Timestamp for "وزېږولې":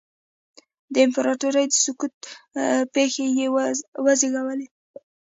4.05-4.67